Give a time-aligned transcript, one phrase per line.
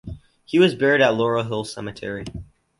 [0.45, 2.25] He was buried at Laurel Hill Cemetery.